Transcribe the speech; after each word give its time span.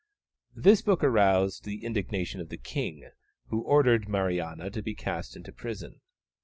This 0.55 0.81
book 0.81 1.03
aroused 1.03 1.63
the 1.63 1.85
indignation 1.85 2.41
of 2.41 2.49
the 2.49 2.57
King, 2.57 3.11
who 3.49 3.61
ordered 3.61 4.09
Mariana 4.09 4.71
to 4.71 4.81
be 4.81 4.95
cast 4.95 5.35
into 5.35 5.51
prison. 5.51 6.01